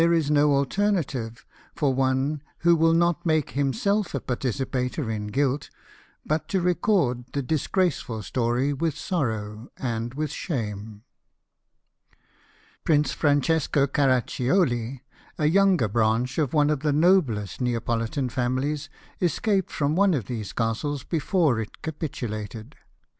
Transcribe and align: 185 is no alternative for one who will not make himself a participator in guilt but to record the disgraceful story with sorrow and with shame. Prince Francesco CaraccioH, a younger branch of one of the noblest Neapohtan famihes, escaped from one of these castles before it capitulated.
185 0.01 0.25
is 0.25 0.31
no 0.31 0.55
alternative 0.55 1.45
for 1.75 1.93
one 1.93 2.41
who 2.61 2.75
will 2.75 2.93
not 2.95 3.23
make 3.23 3.51
himself 3.51 4.15
a 4.15 4.19
participator 4.19 5.11
in 5.11 5.27
guilt 5.27 5.69
but 6.25 6.47
to 6.47 6.59
record 6.59 7.23
the 7.33 7.43
disgraceful 7.43 8.23
story 8.23 8.73
with 8.73 8.97
sorrow 8.97 9.69
and 9.77 10.15
with 10.15 10.31
shame. 10.31 11.03
Prince 12.83 13.11
Francesco 13.11 13.85
CaraccioH, 13.85 15.01
a 15.37 15.45
younger 15.45 15.87
branch 15.87 16.39
of 16.39 16.51
one 16.51 16.71
of 16.71 16.79
the 16.79 16.91
noblest 16.91 17.61
Neapohtan 17.61 18.31
famihes, 18.31 18.89
escaped 19.21 19.69
from 19.69 19.95
one 19.95 20.15
of 20.15 20.25
these 20.25 20.51
castles 20.51 21.03
before 21.03 21.59
it 21.61 21.83
capitulated. 21.83 22.75